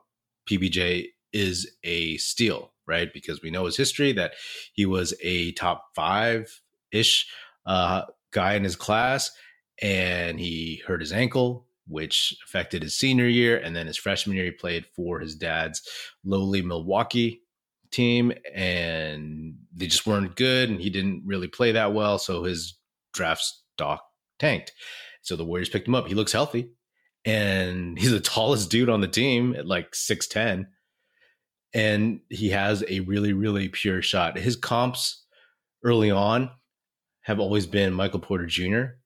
PBJ 0.49 1.07
is 1.33 1.69
a 1.83 2.17
steal, 2.17 2.71
right? 2.87 3.11
Because 3.13 3.41
we 3.41 3.51
know 3.51 3.65
his 3.65 3.77
history 3.77 4.13
that 4.13 4.33
he 4.73 4.85
was 4.85 5.13
a 5.21 5.51
top 5.53 5.85
five 5.95 6.61
ish 6.91 7.27
uh, 7.65 8.03
guy 8.31 8.53
in 8.55 8.63
his 8.63 8.75
class. 8.75 9.31
and 9.81 10.39
he 10.39 10.81
hurt 10.87 11.01
his 11.01 11.11
ankle, 11.11 11.67
which 11.87 12.35
affected 12.45 12.81
his 12.81 12.97
senior 12.97 13.27
year. 13.27 13.57
And 13.57 13.75
then 13.75 13.87
his 13.87 13.97
freshman 13.97 14.35
year, 14.35 14.45
he 14.45 14.51
played 14.51 14.85
for 14.95 15.19
his 15.19 15.35
dad's 15.35 15.81
lowly 16.23 16.61
Milwaukee 16.61 17.41
team, 17.91 18.33
and 18.53 19.55
they 19.73 19.87
just 19.87 20.07
weren't 20.07 20.35
good. 20.35 20.69
And 20.69 20.81
he 20.81 20.89
didn't 20.89 21.23
really 21.25 21.47
play 21.47 21.73
that 21.73 21.93
well. 21.93 22.17
So 22.17 22.43
his 22.43 22.77
draft 23.13 23.43
stock 23.75 24.03
tanked. 24.39 24.73
So 25.21 25.35
the 25.35 25.45
Warriors 25.45 25.69
picked 25.69 25.87
him 25.87 25.95
up. 25.95 26.07
He 26.07 26.15
looks 26.15 26.31
healthy, 26.31 26.71
and 27.27 27.99
he's 27.99 28.11
the 28.11 28.19
tallest 28.19 28.71
dude 28.71 28.89
on 28.89 29.01
the 29.01 29.07
team 29.07 29.53
at 29.55 29.67
like 29.67 29.91
6'10. 29.91 30.67
And 31.73 32.21
he 32.29 32.49
has 32.49 32.83
a 32.87 33.01
really, 33.01 33.33
really 33.33 33.67
pure 33.67 34.01
shot. 34.01 34.37
His 34.37 34.55
comps 34.55 35.25
early 35.83 36.09
on 36.09 36.49
have 37.21 37.39
always 37.39 37.67
been 37.67 37.93
Michael 37.93 38.21
Porter 38.21 38.45
Jr 38.45 38.97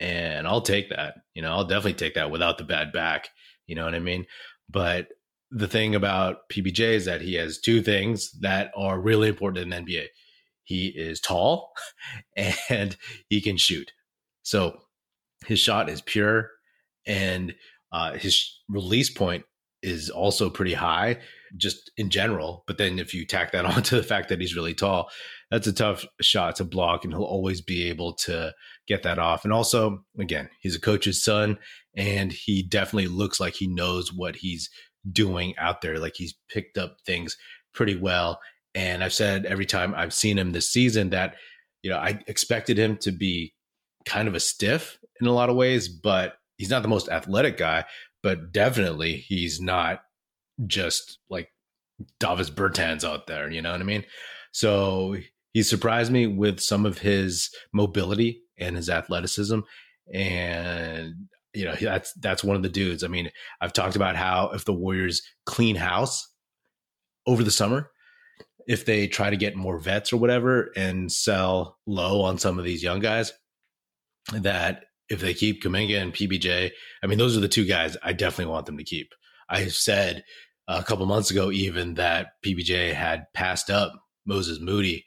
and 0.00 0.48
I'll 0.48 0.62
take 0.62 0.88
that. 0.90 1.16
You 1.34 1.42
know, 1.42 1.52
I'll 1.52 1.64
definitely 1.64 1.94
take 1.94 2.14
that 2.14 2.30
without 2.30 2.58
the 2.58 2.64
bad 2.64 2.92
back. 2.92 3.28
You 3.66 3.74
know 3.74 3.84
what 3.84 3.94
I 3.94 4.00
mean? 4.00 4.26
But 4.68 5.08
the 5.50 5.68
thing 5.68 5.94
about 5.94 6.48
PBJ 6.48 6.80
is 6.80 7.04
that 7.04 7.20
he 7.20 7.34
has 7.34 7.58
two 7.58 7.82
things 7.82 8.32
that 8.40 8.72
are 8.74 8.98
really 8.98 9.28
important 9.28 9.62
in 9.62 9.70
the 9.70 9.76
NBA. 9.76 10.06
He 10.64 10.86
is 10.88 11.20
tall 11.20 11.72
and 12.68 12.96
he 13.28 13.40
can 13.40 13.56
shoot. 13.56 13.92
So 14.42 14.78
his 15.44 15.58
shot 15.58 15.90
is 15.90 16.00
pure 16.00 16.50
and 17.10 17.54
uh, 17.92 18.12
his 18.12 18.60
release 18.68 19.10
point 19.10 19.44
is 19.82 20.10
also 20.10 20.48
pretty 20.48 20.74
high 20.74 21.18
just 21.56 21.90
in 21.96 22.08
general. 22.08 22.62
But 22.68 22.78
then 22.78 23.00
if 23.00 23.12
you 23.12 23.26
tack 23.26 23.50
that 23.52 23.64
onto 23.76 23.96
the 23.96 24.02
fact 24.02 24.28
that 24.28 24.40
he's 24.40 24.54
really 24.54 24.74
tall, 24.74 25.10
that's 25.50 25.66
a 25.66 25.72
tough 25.72 26.06
shot 26.20 26.56
to 26.56 26.64
block, 26.64 27.04
and 27.04 27.12
he'll 27.12 27.24
always 27.24 27.60
be 27.60 27.88
able 27.88 28.14
to 28.14 28.54
get 28.86 29.02
that 29.02 29.18
off. 29.18 29.44
And 29.44 29.52
also, 29.52 30.04
again, 30.18 30.48
he's 30.60 30.76
a 30.76 30.80
coach's 30.80 31.24
son, 31.24 31.58
and 31.96 32.32
he 32.32 32.62
definitely 32.62 33.08
looks 33.08 33.40
like 33.40 33.54
he 33.54 33.66
knows 33.66 34.12
what 34.12 34.36
he's 34.36 34.70
doing 35.10 35.54
out 35.58 35.80
there. 35.80 35.98
Like 35.98 36.14
he's 36.14 36.34
picked 36.48 36.78
up 36.78 36.98
things 37.04 37.36
pretty 37.74 37.96
well. 37.96 38.38
And 38.76 39.02
I've 39.02 39.12
said 39.12 39.46
every 39.46 39.66
time 39.66 39.94
I've 39.96 40.14
seen 40.14 40.38
him 40.38 40.52
this 40.52 40.70
season 40.70 41.10
that, 41.10 41.34
you 41.82 41.90
know, 41.90 41.98
I 41.98 42.20
expected 42.28 42.78
him 42.78 42.96
to 42.98 43.10
be 43.10 43.52
kind 44.04 44.28
of 44.28 44.34
a 44.34 44.40
stiff 44.40 44.98
in 45.20 45.26
a 45.26 45.32
lot 45.32 45.50
of 45.50 45.56
ways, 45.56 45.88
but 45.88 46.34
he's 46.60 46.68
not 46.68 46.82
the 46.82 46.88
most 46.88 47.08
athletic 47.08 47.56
guy, 47.56 47.82
but 48.22 48.52
definitely 48.52 49.16
he's 49.16 49.62
not 49.62 50.02
just 50.66 51.18
like 51.30 51.48
Davis 52.18 52.50
Bertans 52.50 53.02
out 53.02 53.26
there. 53.26 53.50
You 53.50 53.62
know 53.62 53.72
what 53.72 53.80
I 53.80 53.84
mean? 53.84 54.04
So 54.52 55.16
he 55.54 55.62
surprised 55.62 56.12
me 56.12 56.26
with 56.26 56.60
some 56.60 56.84
of 56.84 56.98
his 56.98 57.48
mobility 57.72 58.42
and 58.58 58.76
his 58.76 58.90
athleticism. 58.90 59.60
And 60.12 61.14
you 61.54 61.64
know 61.64 61.74
that's 61.80 62.12
that's 62.14 62.44
one 62.44 62.56
of 62.56 62.62
the 62.62 62.68
dudes. 62.68 63.04
I 63.04 63.08
mean, 63.08 63.30
I've 63.62 63.72
talked 63.72 63.96
about 63.96 64.16
how 64.16 64.50
if 64.50 64.66
the 64.66 64.74
Warriors 64.74 65.22
clean 65.46 65.76
house 65.76 66.28
over 67.26 67.42
the 67.42 67.50
summer, 67.50 67.90
if 68.68 68.84
they 68.84 69.06
try 69.06 69.30
to 69.30 69.36
get 69.36 69.56
more 69.56 69.78
vets 69.78 70.12
or 70.12 70.18
whatever 70.18 70.72
and 70.76 71.10
sell 71.10 71.78
low 71.86 72.20
on 72.20 72.36
some 72.36 72.58
of 72.58 72.66
these 72.66 72.82
young 72.82 73.00
guys, 73.00 73.32
that 74.32 74.84
if 75.10 75.20
they 75.20 75.34
keep 75.34 75.62
Kuminga 75.62 76.00
and 76.00 76.14
PBJ, 76.14 76.70
I 77.02 77.06
mean, 77.06 77.18
those 77.18 77.36
are 77.36 77.40
the 77.40 77.48
two 77.48 77.66
guys 77.66 77.96
I 78.02 78.12
definitely 78.12 78.52
want 78.52 78.66
them 78.66 78.78
to 78.78 78.84
keep. 78.84 79.12
I 79.48 79.60
have 79.60 79.74
said 79.74 80.24
a 80.68 80.82
couple 80.84 81.04
months 81.04 81.30
ago 81.30 81.50
even 81.50 81.94
that 81.94 82.40
PBJ 82.44 82.94
had 82.94 83.26
passed 83.34 83.68
up 83.68 83.92
Moses 84.24 84.60
Moody 84.60 85.04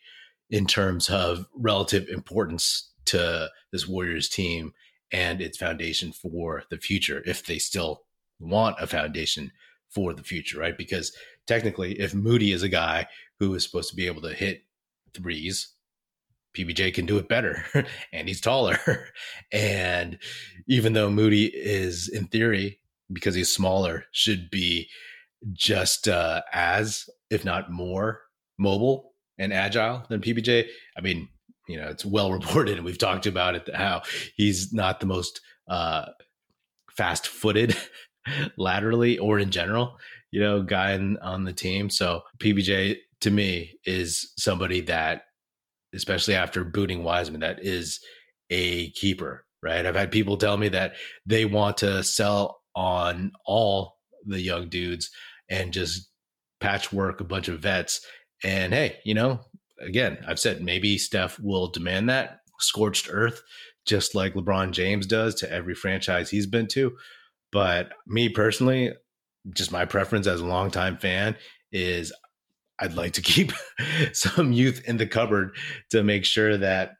in 0.49 0.67
terms 0.67 1.09
of 1.09 1.47
relative 1.55 2.09
importance 2.09 2.91
to 3.05 3.49
this 3.71 3.87
Warriors 3.87 4.29
team 4.29 4.73
and 5.11 5.41
its 5.41 5.57
foundation 5.57 6.11
for 6.11 6.63
the 6.69 6.77
future 6.77 7.23
if 7.25 7.45
they 7.45 7.57
still 7.57 8.01
want 8.39 8.75
a 8.79 8.87
foundation 8.87 9.51
for 9.89 10.13
the 10.13 10.23
future, 10.23 10.59
right? 10.59 10.77
Because 10.77 11.15
technically, 11.47 11.93
if 11.99 12.13
Moody 12.13 12.51
is 12.51 12.63
a 12.63 12.69
guy 12.69 13.07
who 13.39 13.53
is 13.55 13.63
supposed 13.63 13.89
to 13.89 13.95
be 13.95 14.07
able 14.07 14.21
to 14.23 14.33
hit 14.33 14.63
threes, 15.13 15.69
PBJ 16.57 16.93
can 16.93 17.05
do 17.05 17.17
it 17.17 17.27
better 17.27 17.65
and 18.13 18.27
he's 18.27 18.41
taller. 18.41 18.79
and 19.51 20.17
even 20.67 20.93
though 20.93 21.09
Moody 21.09 21.45
is, 21.45 22.07
in 22.07 22.27
theory, 22.27 22.79
because 23.11 23.35
he's 23.35 23.51
smaller, 23.51 24.05
should 24.11 24.49
be 24.49 24.89
just 25.51 26.07
uh, 26.07 26.41
as, 26.51 27.09
if 27.29 27.43
not 27.43 27.71
more, 27.71 28.21
mobile 28.57 29.13
and 29.37 29.51
agile 29.51 30.03
than 30.09 30.21
PBJ. 30.21 30.67
I 30.97 31.01
mean, 31.01 31.27
you 31.67 31.77
know, 31.77 31.87
it's 31.87 32.05
well 32.05 32.31
reported, 32.31 32.77
and 32.77 32.85
we've 32.85 32.97
talked 32.97 33.25
about 33.25 33.55
it 33.55 33.69
how 33.75 34.03
he's 34.35 34.73
not 34.73 34.99
the 34.99 35.05
most 35.05 35.41
uh, 35.67 36.05
fast 36.91 37.27
footed 37.27 37.75
laterally 38.57 39.17
or 39.17 39.39
in 39.39 39.51
general, 39.51 39.97
you 40.31 40.39
know, 40.39 40.61
guy 40.61 40.93
in, 40.93 41.17
on 41.17 41.43
the 41.43 41.53
team. 41.53 41.89
So 41.89 42.21
PBJ 42.39 42.97
to 43.21 43.31
me 43.31 43.79
is 43.85 44.33
somebody 44.37 44.81
that, 44.81 45.23
especially 45.93 46.35
after 46.35 46.63
booting 46.63 47.03
Wiseman, 47.03 47.41
that 47.41 47.63
is 47.63 47.99
a 48.49 48.91
keeper, 48.91 49.45
right? 49.61 49.85
I've 49.85 49.95
had 49.95 50.11
people 50.11 50.37
tell 50.37 50.57
me 50.57 50.69
that 50.69 50.93
they 51.25 51.45
want 51.45 51.77
to 51.77 52.03
sell 52.03 52.61
on 52.75 53.31
all 53.45 53.97
the 54.25 54.41
young 54.41 54.69
dudes 54.69 55.09
and 55.49 55.73
just 55.73 56.09
patchwork 56.59 57.19
a 57.19 57.25
bunch 57.25 57.47
of 57.47 57.59
vets. 57.59 58.05
And 58.43 58.73
hey, 58.73 58.97
you 59.03 59.13
know, 59.13 59.41
again, 59.79 60.17
I've 60.27 60.39
said 60.39 60.61
maybe 60.61 60.97
Steph 60.97 61.39
will 61.39 61.67
demand 61.67 62.09
that 62.09 62.39
scorched 62.59 63.09
earth, 63.11 63.41
just 63.85 64.15
like 64.15 64.33
LeBron 64.33 64.71
James 64.71 65.05
does 65.05 65.35
to 65.35 65.51
every 65.51 65.75
franchise 65.75 66.29
he's 66.29 66.47
been 66.47 66.67
to. 66.67 66.95
But 67.51 67.91
me 68.07 68.29
personally, 68.29 68.93
just 69.53 69.71
my 69.71 69.85
preference 69.85 70.25
as 70.25 70.39
a 70.39 70.45
longtime 70.45 70.97
fan 70.97 71.35
is 71.71 72.13
I'd 72.83 72.95
like 72.95 73.13
to 73.13 73.21
keep 73.21 73.51
some 74.13 74.51
youth 74.51 74.83
in 74.85 74.97
the 74.97 75.07
cupboard 75.07 75.55
to 75.91 76.03
make 76.03 76.25
sure 76.25 76.57
that 76.57 76.91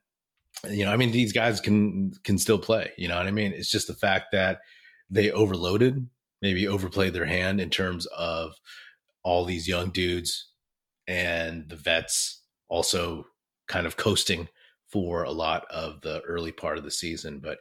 you 0.69 0.85
know, 0.85 0.93
I 0.93 0.97
mean, 0.97 1.11
these 1.11 1.33
guys 1.33 1.59
can 1.59 2.13
can 2.23 2.37
still 2.37 2.59
play. 2.59 2.91
You 2.97 3.09
know 3.09 3.17
what 3.17 3.27
I 3.27 3.31
mean? 3.31 3.51
It's 3.51 3.69
just 3.69 3.87
the 3.87 3.93
fact 3.93 4.27
that 4.31 4.59
they 5.09 5.29
overloaded 5.29 6.07
maybe 6.43 6.67
overplayed 6.67 7.13
their 7.13 7.25
hand 7.25 7.61
in 7.61 7.69
terms 7.69 8.05
of 8.07 8.53
all 9.23 9.45
these 9.45 9.67
young 9.67 9.89
dudes 9.89 10.49
and 11.07 11.69
the 11.69 11.75
vets 11.77 12.43
also 12.67 13.25
kind 13.69 13.87
of 13.87 13.95
coasting 13.95 14.49
for 14.91 15.23
a 15.23 15.31
lot 15.31 15.65
of 15.71 16.01
the 16.01 16.21
early 16.21 16.51
part 16.51 16.77
of 16.77 16.83
the 16.83 16.91
season. 16.91 17.39
But, 17.39 17.59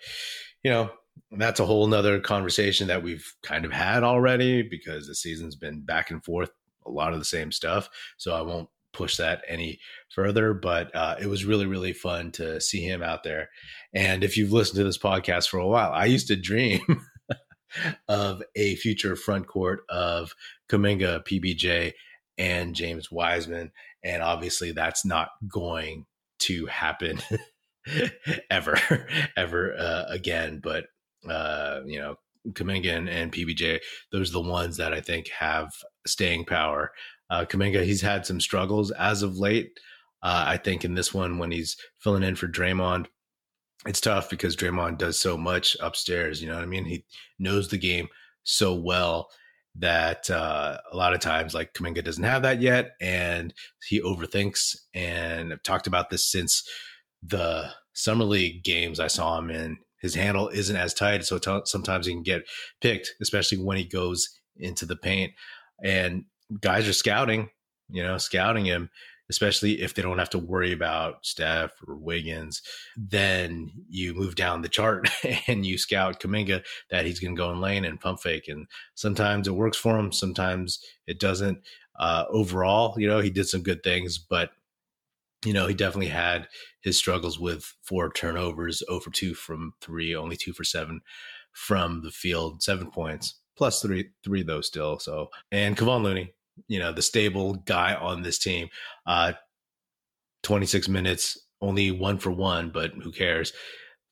you 0.65 0.71
know, 0.71 0.91
that's 1.31 1.61
a 1.61 1.65
whole 1.65 1.87
nother 1.87 2.19
conversation 2.19 2.89
that 2.89 3.05
we've 3.05 3.25
kind 3.45 3.65
of 3.65 3.73
had 3.73 4.03
already 4.03 4.63
because 4.63 5.07
the 5.07 5.15
season's 5.15 5.55
been 5.55 5.83
back 5.83 6.11
and 6.11 6.23
forth, 6.25 6.51
a 6.87 6.91
lot 6.91 7.13
of 7.13 7.19
the 7.19 7.25
same 7.25 7.53
stuff. 7.53 7.89
So 8.17 8.35
I 8.35 8.43
won't 8.43 8.69
push 8.93 9.17
that 9.17 9.43
any 9.49 9.81
further, 10.11 10.55
but 10.55 10.95
uh, 10.95 11.17
it 11.21 11.27
was 11.27 11.45
really, 11.45 11.67
really 11.67 11.93
fun 11.93 12.31
to 12.33 12.61
see 12.61 12.83
him 12.83 13.03
out 13.03 13.25
there. 13.25 13.49
And 13.95 14.23
if 14.23 14.37
you've 14.37 14.53
listened 14.53 14.77
to 14.77 14.85
this 14.85 14.99
podcast 14.99 15.49
for 15.49 15.59
a 15.59 15.67
while, 15.67 15.93
I 15.93 16.07
used 16.07 16.29
to 16.29 16.37
dream 16.37 16.81
of 18.09 18.43
a 18.55 18.77
future 18.77 19.17
front 19.17 19.47
court 19.47 19.85
of 19.89 20.35
Kuminga, 20.69 21.25
PBJ, 21.27 21.93
and 22.39 22.75
James 22.75 23.11
Wiseman. 23.11 23.73
And 24.05 24.23
obviously, 24.23 24.73
that's 24.73 25.05
not 25.05 25.31
going 25.49 26.07
to 26.41 26.67
happen 26.67 27.21
ever, 28.51 28.79
ever 29.37 29.75
uh, 29.77 30.05
again. 30.09 30.61
But, 30.63 30.87
uh, 31.29 31.81
you 31.87 32.01
know, 32.01 32.17
Kuminga 32.51 33.09
and, 33.09 33.33
PBJ, 33.33 33.81
those 34.11 34.31
are 34.31 34.43
the 34.43 34.49
ones 34.49 34.77
that 34.77 34.93
I 34.93 35.01
think 35.01 35.29
have 35.29 35.71
staying 36.07 36.45
power. 36.45 36.93
Uh, 37.31 37.45
Kuminga, 37.45 37.85
he's 37.85 38.03
had 38.03 38.27
some 38.27 38.41
struggles 38.41 38.91
as 38.93 39.23
of 39.23 39.39
late. 39.39 39.79
Uh, 40.23 40.45
I 40.47 40.57
think 40.57 40.85
in 40.85 40.95
this 40.95 41.13
one, 41.13 41.39
when 41.39 41.51
he's 41.51 41.77
filling 41.99 42.23
in 42.23 42.37
for 42.37 42.47
Draymond, 42.49 43.07
it's 43.87 44.01
tough 44.01 44.31
because 44.31 44.57
Draymond 44.57 44.99
does 44.99 45.19
so 45.19 45.37
much 45.37 45.77
upstairs. 45.81 46.41
You 46.41 46.49
know 46.49 46.55
what 46.55 46.63
I 46.63 46.67
mean? 46.67 46.85
He 46.85 47.05
knows 47.39 47.69
the 47.69 47.79
game 47.79 48.09
so 48.45 48.75
well 48.75 49.29
that 49.77 50.31
uh, 50.31 50.79
a 50.93 50.97
lot 50.97 51.15
of 51.15 51.21
times, 51.21 51.55
like 51.55 51.73
Kuminga 51.73 52.05
doesn't 52.05 52.23
have 52.23 52.43
that 52.43 52.61
yet, 52.61 52.93
and 53.01 53.53
he 53.89 54.01
overthinks. 54.01 54.77
And 54.95 55.53
I've 55.53 55.63
talked 55.63 55.87
about 55.87 56.11
this 56.11 56.31
since 56.31 56.69
the 57.23 57.71
summer 57.95 58.25
league 58.25 58.65
games 58.65 59.01
I 59.01 59.07
saw 59.07 59.39
him 59.39 59.51
in. 59.51 59.79
His 60.03 60.15
handle 60.15 60.49
isn't 60.49 60.77
as 60.77 60.93
tight, 60.93 61.25
so 61.25 61.39
t- 61.39 61.61
sometimes 61.65 62.07
he 62.07 62.13
can 62.13 62.23
get 62.23 62.43
picked, 62.81 63.15
especially 63.23 63.59
when 63.59 63.79
he 63.79 63.85
goes 63.85 64.29
into 64.57 64.85
the 64.85 64.97
paint. 64.97 65.33
And 65.83 66.25
guys 66.61 66.87
are 66.89 66.93
scouting, 66.93 67.49
you 67.89 68.03
know, 68.03 68.19
scouting 68.19 68.67
him 68.67 68.91
especially 69.33 69.81
if 69.81 69.95
they 69.95 70.03
don't 70.03 70.19
have 70.19 70.29
to 70.29 70.39
worry 70.39 70.73
about 70.73 71.25
Steph 71.25 71.73
or 71.89 71.97
Wiggins. 71.97 72.61
Then 72.97 73.71
you 73.89 74.13
move 74.13 74.35
down 74.35 74.61
the 74.61 74.69
chart 74.69 75.09
and 75.47 75.65
you 75.65 75.79
scout 75.79 76.21
Kuminga 76.21 76.63
that 76.91 77.07
he's 77.07 77.19
going 77.19 77.35
to 77.35 77.41
go 77.41 77.51
in 77.51 77.61
lane 77.61 77.87
and 77.87 77.99
pump 77.99 78.21
fake. 78.21 78.47
And 78.49 78.67
sometimes 78.95 79.49
it 79.49 79.55
works 79.55 79.79
for 79.79 79.99
him, 79.99 80.13
sometimes 80.13 80.81
it 81.07 81.19
doesn't. 81.19 81.61
Uh, 81.99 82.25
overall, 82.31 82.95
you 82.99 83.07
know, 83.07 83.21
he 83.21 83.31
did 83.31 83.47
some 83.47 83.63
good 83.63 83.83
things, 83.83 84.19
but 84.19 84.51
you 85.45 85.53
know, 85.53 85.67
he 85.67 85.75
definitely 85.75 86.09
had 86.09 86.49
his 86.81 86.99
struggles 86.99 87.39
with 87.39 87.75
four 87.83 88.13
turnovers, 88.13 88.83
over 88.89 89.11
two 89.11 89.35
from 89.35 89.75
three, 89.81 90.15
only 90.15 90.37
two 90.37 90.53
for 90.53 90.65
seven 90.65 91.01
from 91.53 92.03
the 92.03 92.11
field, 92.11 92.63
seven 92.63 92.91
points 92.91 93.35
plus 93.57 93.81
three, 93.81 94.11
three 94.25 94.43
though 94.43 94.61
still. 94.61 94.99
So, 94.99 95.29
and 95.51 95.77
Kevon 95.77 96.03
Looney, 96.03 96.33
you 96.69 96.79
know, 96.79 96.93
the 96.93 97.03
stable 97.03 97.55
guy 97.55 97.95
on 97.95 98.23
this 98.23 98.39
team, 98.39 98.69
uh, 99.07 99.33
26 100.43 100.89
minutes, 100.89 101.39
only 101.61 101.91
one 101.91 102.19
for 102.19 102.31
one, 102.31 102.71
but 102.71 102.93
who 103.03 103.13
cares? 103.13 103.53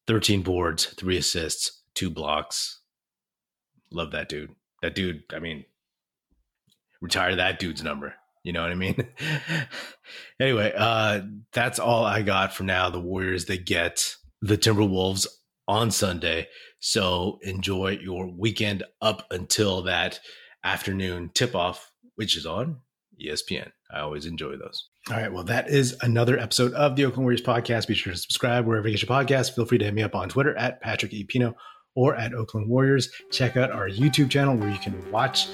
13 0.06 0.42
boards, 0.42 0.87
three 0.87 1.16
assists, 1.16 1.82
two 1.94 2.10
blocks. 2.10 2.80
Love 3.90 4.12
that 4.12 4.28
dude. 4.28 4.54
That 4.82 4.94
dude, 4.94 5.25
I 5.34 5.40
mean, 5.40 5.64
retire 7.00 7.37
that 7.37 7.58
dude's 7.58 7.82
number. 7.82 8.14
You 8.42 8.52
know 8.52 8.62
what 8.62 8.70
I 8.70 8.75
mean? 8.75 9.06
anyway, 10.40 10.73
uh, 10.76 11.20
that's 11.52 11.78
all 11.78 12.04
I 12.04 12.23
got 12.23 12.54
for 12.54 12.64
now. 12.64 12.90
The 12.90 13.00
Warriors, 13.00 13.44
they 13.44 13.59
get 13.59 14.16
the 14.40 14.56
Timberwolves 14.56 15.26
on 15.68 15.90
Sunday. 15.90 16.49
So 16.80 17.38
enjoy 17.42 17.99
your 18.02 18.26
weekend 18.26 18.82
up 19.02 19.26
until 19.30 19.82
that 19.82 20.20
afternoon 20.64 21.30
tip 21.35 21.54
off, 21.54 21.92
which 22.14 22.37
is 22.37 22.47
on 22.47 22.80
ESPN. 23.23 23.70
I 23.92 24.00
always 24.00 24.25
enjoy 24.25 24.56
those. 24.56 24.88
All 25.11 25.16
right. 25.16 25.32
Well, 25.32 25.44
that 25.44 25.68
is 25.68 25.97
another 26.02 26.38
episode 26.38 26.73
of 26.75 26.97
the 26.97 27.04
Oakland 27.04 27.25
Warriors 27.25 27.42
podcast. 27.42 27.88
Be 27.88 27.94
sure 27.94 28.12
to 28.12 28.18
subscribe 28.18 28.66
wherever 28.66 28.88
you 28.88 28.97
get 28.97 29.09
your 29.09 29.16
podcast. 29.16 29.54
Feel 29.54 29.64
free 29.64 29.78
to 29.78 29.85
hit 29.85 29.94
me 29.94 30.02
up 30.02 30.14
on 30.14 30.28
Twitter 30.28 30.56
at 30.56 30.80
Patrick 30.80 31.12
E. 31.12 31.25
Pino 31.25 31.54
or 31.94 32.14
at 32.14 32.35
Oakland 32.35 32.68
Warriors. 32.68 33.11
Check 33.30 33.56
out 33.56 33.70
our 33.70 33.88
YouTube 33.88 34.30
channel 34.30 34.56
where 34.56 34.70
you 34.70 34.78
can 34.78 35.11
watch 35.11 35.49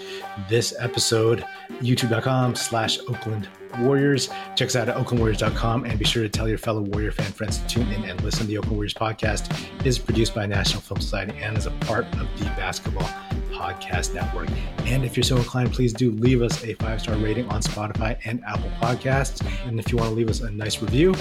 this 0.48 0.74
episode, 0.78 1.44
youtube.com 1.80 2.54
slash 2.54 2.98
Oakland 3.08 3.48
Warriors. 3.80 4.28
Check 4.54 4.68
us 4.68 4.76
out 4.76 4.88
at 4.88 4.96
oaklandwarriors.com 4.96 5.84
and 5.84 5.98
be 5.98 6.04
sure 6.04 6.22
to 6.22 6.28
tell 6.28 6.48
your 6.48 6.58
fellow 6.58 6.82
Warrior 6.82 7.12
fan 7.12 7.32
friends 7.32 7.58
to 7.58 7.66
tune 7.66 7.88
in 7.88 8.04
and 8.04 8.20
listen. 8.22 8.46
The 8.46 8.58
Oakland 8.58 8.76
Warriors 8.76 8.94
podcast 8.94 9.54
is 9.84 9.98
produced 9.98 10.34
by 10.34 10.46
National 10.46 10.80
Film 10.82 11.00
Society 11.00 11.36
and 11.38 11.56
is 11.56 11.66
a 11.66 11.70
part 11.82 12.06
of 12.16 12.28
the 12.38 12.44
Basketball 12.56 13.08
Podcast 13.52 14.14
Network. 14.14 14.48
And 14.84 15.04
if 15.04 15.16
you're 15.16 15.24
so 15.24 15.36
inclined, 15.36 15.72
please 15.72 15.92
do 15.92 16.10
leave 16.12 16.42
us 16.42 16.62
a 16.64 16.74
five 16.74 17.00
star 17.00 17.16
rating 17.16 17.48
on 17.48 17.62
Spotify 17.62 18.18
and 18.24 18.42
Apple 18.44 18.70
Podcasts. 18.80 19.44
And 19.66 19.80
if 19.80 19.90
you 19.90 19.98
want 19.98 20.10
to 20.10 20.14
leave 20.14 20.28
us 20.28 20.40
a 20.40 20.50
nice 20.50 20.80
review 20.80 21.14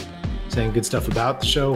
saying 0.50 0.72
good 0.72 0.86
stuff 0.86 1.08
about 1.08 1.40
the 1.40 1.46
show 1.46 1.76